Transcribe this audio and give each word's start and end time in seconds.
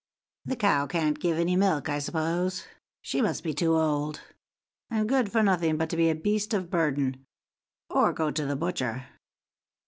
The 0.45 0.55
cow 0.55 0.87
can't 0.87 1.19
give 1.19 1.37
any 1.37 1.55
milk, 1.55 1.87
I 1.87 1.99
suppose; 1.99 2.65
she 3.03 3.21
must 3.21 3.43
be 3.43 3.53
too 3.53 3.75
old, 3.75 4.19
and 4.89 5.07
good 5.07 5.31
for 5.31 5.43
nothing 5.43 5.77
but 5.77 5.91
to 5.91 5.95
be 5.95 6.09
a 6.09 6.15
beast 6.15 6.55
of 6.55 6.71
burden, 6.71 7.27
or 7.87 8.11
go 8.11 8.31
to 8.31 8.45
the 8.47 8.55
butcher." 8.55 9.05